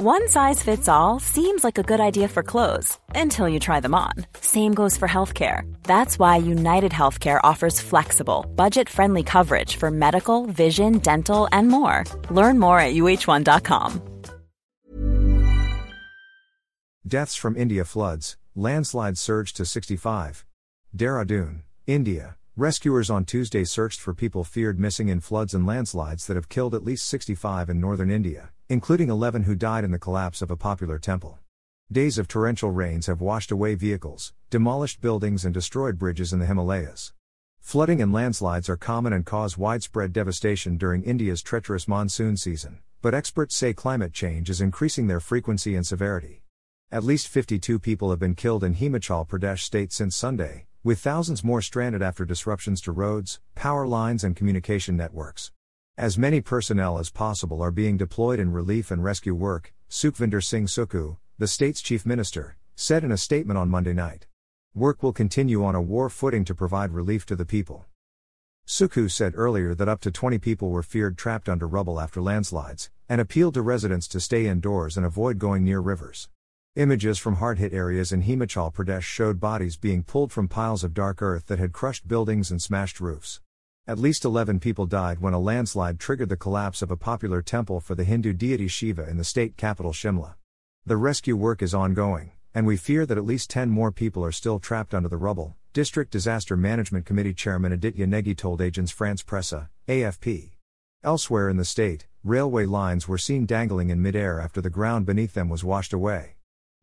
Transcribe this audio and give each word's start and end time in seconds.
One 0.00 0.28
size 0.28 0.62
fits 0.62 0.86
all 0.86 1.18
seems 1.18 1.64
like 1.64 1.76
a 1.76 1.82
good 1.82 1.98
idea 1.98 2.28
for 2.28 2.44
clothes 2.44 2.96
until 3.16 3.48
you 3.48 3.58
try 3.58 3.80
them 3.80 3.96
on. 3.96 4.12
Same 4.40 4.72
goes 4.72 4.96
for 4.96 5.08
healthcare. 5.08 5.62
That's 5.82 6.20
why 6.20 6.36
United 6.36 6.92
Healthcare 6.92 7.40
offers 7.42 7.80
flexible, 7.80 8.46
budget 8.54 8.88
friendly 8.88 9.24
coverage 9.24 9.74
for 9.74 9.90
medical, 9.90 10.46
vision, 10.46 10.98
dental, 10.98 11.48
and 11.50 11.66
more. 11.66 12.04
Learn 12.30 12.60
more 12.60 12.78
at 12.78 12.94
uh1.com. 12.94 14.00
Deaths 17.04 17.34
from 17.34 17.56
India 17.56 17.84
floods, 17.84 18.36
landslide 18.54 19.18
surged 19.18 19.56
to 19.56 19.64
65. 19.64 20.46
Dehradun, 20.96 21.62
India. 21.88 22.36
Rescuers 22.56 23.10
on 23.10 23.24
Tuesday 23.24 23.64
searched 23.64 24.00
for 24.00 24.14
people 24.14 24.44
feared 24.44 24.78
missing 24.78 25.08
in 25.08 25.18
floods 25.18 25.54
and 25.54 25.66
landslides 25.66 26.28
that 26.28 26.36
have 26.36 26.48
killed 26.48 26.76
at 26.76 26.84
least 26.84 27.08
65 27.08 27.68
in 27.68 27.80
northern 27.80 28.12
India, 28.12 28.50
including 28.70 29.08
11 29.08 29.44
who 29.44 29.54
died 29.54 29.82
in 29.82 29.92
the 29.92 29.98
collapse 29.98 30.42
of 30.42 30.50
a 30.50 30.56
popular 30.56 30.98
temple. 30.98 31.38
Days 31.90 32.18
of 32.18 32.28
torrential 32.28 32.70
rains 32.70 33.06
have 33.06 33.22
washed 33.22 33.50
away 33.50 33.74
vehicles, 33.74 34.34
demolished 34.50 35.00
buildings, 35.00 35.46
and 35.46 35.54
destroyed 35.54 35.98
bridges 35.98 36.34
in 36.34 36.38
the 36.38 36.44
Himalayas. 36.44 37.14
Flooding 37.60 38.02
and 38.02 38.12
landslides 38.12 38.68
are 38.68 38.76
common 38.76 39.14
and 39.14 39.24
cause 39.24 39.56
widespread 39.56 40.12
devastation 40.12 40.76
during 40.76 41.02
India's 41.02 41.40
treacherous 41.40 41.88
monsoon 41.88 42.36
season, 42.36 42.80
but 43.00 43.14
experts 43.14 43.56
say 43.56 43.72
climate 43.72 44.12
change 44.12 44.50
is 44.50 44.60
increasing 44.60 45.06
their 45.06 45.20
frequency 45.20 45.74
and 45.74 45.86
severity. 45.86 46.42
At 46.92 47.04
least 47.04 47.28
52 47.28 47.78
people 47.78 48.10
have 48.10 48.18
been 48.18 48.34
killed 48.34 48.64
in 48.64 48.74
Himachal 48.74 49.26
Pradesh 49.26 49.60
state 49.60 49.94
since 49.94 50.14
Sunday, 50.14 50.66
with 50.84 50.98
thousands 50.98 51.42
more 51.42 51.62
stranded 51.62 52.02
after 52.02 52.26
disruptions 52.26 52.82
to 52.82 52.92
roads, 52.92 53.40
power 53.54 53.86
lines, 53.86 54.24
and 54.24 54.36
communication 54.36 54.94
networks. 54.94 55.52
As 55.98 56.16
many 56.16 56.40
personnel 56.40 57.00
as 57.00 57.10
possible 57.10 57.60
are 57.60 57.72
being 57.72 57.96
deployed 57.96 58.38
in 58.38 58.52
relief 58.52 58.92
and 58.92 59.02
rescue 59.02 59.34
work, 59.34 59.74
Sukhvinder 59.90 60.40
Singh 60.40 60.66
Sukhu, 60.66 61.16
the 61.38 61.48
state's 61.48 61.82
chief 61.82 62.06
minister, 62.06 62.56
said 62.76 63.02
in 63.02 63.10
a 63.10 63.16
statement 63.16 63.58
on 63.58 63.68
Monday 63.68 63.92
night. 63.92 64.28
Work 64.76 65.02
will 65.02 65.12
continue 65.12 65.64
on 65.64 65.74
a 65.74 65.82
war 65.82 66.08
footing 66.08 66.44
to 66.44 66.54
provide 66.54 66.92
relief 66.92 67.26
to 67.26 67.34
the 67.34 67.44
people. 67.44 67.86
Sukhu 68.64 69.10
said 69.10 69.32
earlier 69.34 69.74
that 69.74 69.88
up 69.88 70.00
to 70.02 70.12
20 70.12 70.38
people 70.38 70.70
were 70.70 70.84
feared 70.84 71.18
trapped 71.18 71.48
under 71.48 71.66
rubble 71.66 72.00
after 72.00 72.22
landslides, 72.22 72.90
and 73.08 73.20
appealed 73.20 73.54
to 73.54 73.62
residents 73.62 74.06
to 74.06 74.20
stay 74.20 74.46
indoors 74.46 74.96
and 74.96 75.04
avoid 75.04 75.40
going 75.40 75.64
near 75.64 75.80
rivers. 75.80 76.28
Images 76.76 77.18
from 77.18 77.38
hard 77.38 77.58
hit 77.58 77.72
areas 77.72 78.12
in 78.12 78.22
Himachal 78.22 78.72
Pradesh 78.72 79.02
showed 79.02 79.40
bodies 79.40 79.76
being 79.76 80.04
pulled 80.04 80.30
from 80.30 80.46
piles 80.46 80.84
of 80.84 80.94
dark 80.94 81.20
earth 81.20 81.46
that 81.46 81.58
had 81.58 81.72
crushed 81.72 82.06
buildings 82.06 82.52
and 82.52 82.62
smashed 82.62 83.00
roofs. 83.00 83.40
At 83.88 83.98
least 83.98 84.26
11 84.26 84.60
people 84.60 84.84
died 84.84 85.20
when 85.20 85.32
a 85.32 85.38
landslide 85.38 85.98
triggered 85.98 86.28
the 86.28 86.36
collapse 86.36 86.82
of 86.82 86.90
a 86.90 86.96
popular 86.96 87.40
temple 87.40 87.80
for 87.80 87.94
the 87.94 88.04
Hindu 88.04 88.34
deity 88.34 88.68
Shiva 88.68 89.08
in 89.08 89.16
the 89.16 89.24
state 89.24 89.56
capital 89.56 89.92
Shimla. 89.92 90.34
The 90.84 90.98
rescue 90.98 91.36
work 91.36 91.62
is 91.62 91.72
ongoing, 91.72 92.32
and 92.54 92.66
we 92.66 92.76
fear 92.76 93.06
that 93.06 93.16
at 93.16 93.24
least 93.24 93.48
10 93.48 93.70
more 93.70 93.90
people 93.90 94.22
are 94.22 94.30
still 94.30 94.58
trapped 94.58 94.92
under 94.92 95.08
the 95.08 95.16
rubble, 95.16 95.56
District 95.72 96.12
Disaster 96.12 96.54
Management 96.54 97.06
Committee 97.06 97.32
Chairman 97.32 97.72
Aditya 97.72 98.06
Negi 98.06 98.36
told 98.36 98.60
Agence 98.60 98.92
France 98.92 99.22
Presse, 99.22 99.68
AFP. 99.88 100.50
Elsewhere 101.02 101.48
in 101.48 101.56
the 101.56 101.64
state, 101.64 102.06
railway 102.22 102.66
lines 102.66 103.08
were 103.08 103.16
seen 103.16 103.46
dangling 103.46 103.88
in 103.88 104.02
midair 104.02 104.38
after 104.38 104.60
the 104.60 104.68
ground 104.68 105.06
beneath 105.06 105.32
them 105.32 105.48
was 105.48 105.64
washed 105.64 105.94
away. 105.94 106.34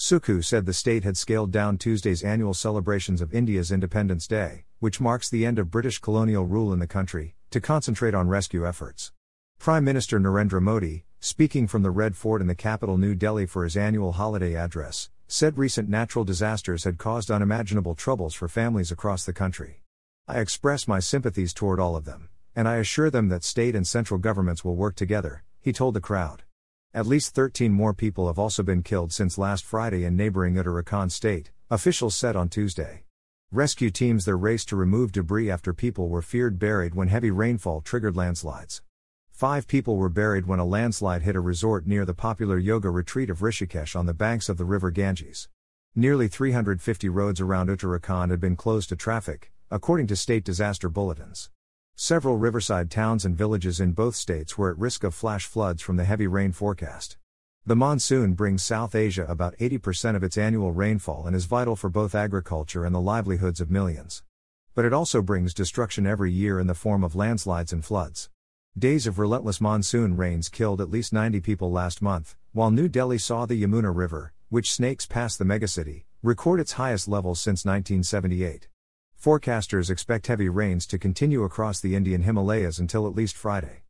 Sukhu 0.00 0.42
said 0.42 0.64
the 0.64 0.72
state 0.72 1.04
had 1.04 1.18
scaled 1.18 1.50
down 1.50 1.76
Tuesday's 1.76 2.22
annual 2.22 2.54
celebrations 2.54 3.20
of 3.20 3.34
India's 3.34 3.70
Independence 3.70 4.26
Day, 4.26 4.64
which 4.78 4.98
marks 4.98 5.28
the 5.28 5.44
end 5.44 5.58
of 5.58 5.70
British 5.70 5.98
colonial 5.98 6.46
rule 6.46 6.72
in 6.72 6.78
the 6.78 6.86
country, 6.86 7.34
to 7.50 7.60
concentrate 7.60 8.14
on 8.14 8.26
rescue 8.26 8.66
efforts. 8.66 9.12
Prime 9.58 9.84
Minister 9.84 10.18
Narendra 10.18 10.62
Modi, 10.62 11.04
speaking 11.20 11.66
from 11.66 11.82
the 11.82 11.90
Red 11.90 12.16
Fort 12.16 12.40
in 12.40 12.46
the 12.46 12.54
capital 12.54 12.96
New 12.96 13.14
Delhi 13.14 13.44
for 13.44 13.62
his 13.62 13.76
annual 13.76 14.12
holiday 14.12 14.56
address, 14.56 15.10
said 15.28 15.58
recent 15.58 15.90
natural 15.90 16.24
disasters 16.24 16.84
had 16.84 16.96
caused 16.96 17.30
unimaginable 17.30 17.94
troubles 17.94 18.32
for 18.32 18.48
families 18.48 18.90
across 18.90 19.26
the 19.26 19.34
country. 19.34 19.82
I 20.26 20.40
express 20.40 20.88
my 20.88 21.00
sympathies 21.00 21.52
toward 21.52 21.78
all 21.78 21.94
of 21.94 22.06
them, 22.06 22.30
and 22.56 22.66
I 22.66 22.76
assure 22.76 23.10
them 23.10 23.28
that 23.28 23.44
state 23.44 23.76
and 23.76 23.86
central 23.86 24.18
governments 24.18 24.64
will 24.64 24.76
work 24.76 24.96
together, 24.96 25.44
he 25.60 25.74
told 25.74 25.92
the 25.92 26.00
crowd. 26.00 26.44
At 26.92 27.06
least 27.06 27.36
13 27.36 27.70
more 27.70 27.94
people 27.94 28.26
have 28.26 28.38
also 28.38 28.64
been 28.64 28.82
killed 28.82 29.12
since 29.12 29.38
last 29.38 29.64
Friday 29.64 30.04
in 30.04 30.16
neighboring 30.16 30.56
Uttarakhand 30.56 31.12
state, 31.12 31.52
officials 31.70 32.16
said 32.16 32.34
on 32.34 32.48
Tuesday. 32.48 33.04
Rescue 33.52 33.90
teams 33.90 34.24
there 34.24 34.36
raced 34.36 34.70
to 34.70 34.76
remove 34.76 35.12
debris 35.12 35.48
after 35.48 35.72
people 35.72 36.08
were 36.08 36.20
feared 36.20 36.58
buried 36.58 36.96
when 36.96 37.06
heavy 37.06 37.30
rainfall 37.30 37.80
triggered 37.80 38.16
landslides. 38.16 38.82
Five 39.30 39.68
people 39.68 39.98
were 39.98 40.08
buried 40.08 40.48
when 40.48 40.58
a 40.58 40.64
landslide 40.64 41.22
hit 41.22 41.36
a 41.36 41.40
resort 41.40 41.86
near 41.86 42.04
the 42.04 42.12
popular 42.12 42.58
yoga 42.58 42.90
retreat 42.90 43.30
of 43.30 43.38
Rishikesh 43.38 43.94
on 43.94 44.06
the 44.06 44.12
banks 44.12 44.48
of 44.48 44.56
the 44.58 44.64
river 44.64 44.90
Ganges. 44.90 45.48
Nearly 45.94 46.26
350 46.26 47.08
roads 47.08 47.40
around 47.40 47.68
Uttarakhand 47.68 48.30
had 48.30 48.40
been 48.40 48.56
closed 48.56 48.88
to 48.88 48.96
traffic, 48.96 49.52
according 49.70 50.08
to 50.08 50.16
state 50.16 50.42
disaster 50.42 50.88
bulletins. 50.88 51.50
Several 52.02 52.38
riverside 52.38 52.90
towns 52.90 53.26
and 53.26 53.36
villages 53.36 53.78
in 53.78 53.92
both 53.92 54.16
states 54.16 54.56
were 54.56 54.70
at 54.70 54.78
risk 54.78 55.04
of 55.04 55.14
flash 55.14 55.44
floods 55.44 55.82
from 55.82 55.96
the 55.96 56.06
heavy 56.06 56.26
rain 56.26 56.50
forecast. 56.50 57.18
The 57.66 57.76
monsoon 57.76 58.32
brings 58.32 58.62
South 58.62 58.94
Asia 58.94 59.26
about 59.28 59.54
80% 59.58 60.16
of 60.16 60.24
its 60.24 60.38
annual 60.38 60.72
rainfall 60.72 61.26
and 61.26 61.36
is 61.36 61.44
vital 61.44 61.76
for 61.76 61.90
both 61.90 62.14
agriculture 62.14 62.86
and 62.86 62.94
the 62.94 63.02
livelihoods 63.02 63.60
of 63.60 63.70
millions. 63.70 64.22
But 64.74 64.86
it 64.86 64.94
also 64.94 65.20
brings 65.20 65.52
destruction 65.52 66.06
every 66.06 66.32
year 66.32 66.58
in 66.58 66.68
the 66.68 66.74
form 66.74 67.04
of 67.04 67.14
landslides 67.14 67.70
and 67.70 67.84
floods. 67.84 68.30
Days 68.78 69.06
of 69.06 69.18
relentless 69.18 69.60
monsoon 69.60 70.16
rains 70.16 70.48
killed 70.48 70.80
at 70.80 70.88
least 70.88 71.12
90 71.12 71.42
people 71.42 71.70
last 71.70 72.00
month, 72.00 72.34
while 72.52 72.70
New 72.70 72.88
Delhi 72.88 73.18
saw 73.18 73.44
the 73.44 73.62
Yamuna 73.62 73.94
River, 73.94 74.32
which 74.48 74.72
snakes 74.72 75.04
past 75.04 75.38
the 75.38 75.44
megacity, 75.44 76.04
record 76.22 76.60
its 76.60 76.72
highest 76.72 77.08
levels 77.08 77.42
since 77.42 77.66
1978. 77.66 78.69
Forecasters 79.22 79.90
expect 79.90 80.28
heavy 80.28 80.48
rains 80.48 80.86
to 80.86 80.98
continue 80.98 81.44
across 81.44 81.78
the 81.78 81.94
Indian 81.94 82.22
Himalayas 82.22 82.78
until 82.78 83.06
at 83.06 83.14
least 83.14 83.36
Friday. 83.36 83.82